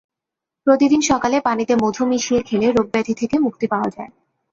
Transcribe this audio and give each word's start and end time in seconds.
প্রতিদিন 0.67 1.01
সকালে 1.01 1.37
পানিতে 1.41 1.73
মধু 1.75 2.03
মিশিয়ে 2.05 2.41
খেলে 2.41 2.67
রোগব্যাধি 2.71 3.13
থেকে 3.15 3.35
মুক্তি 3.39 3.65
পাওয়া 3.67 3.89
যায়। 3.89 4.11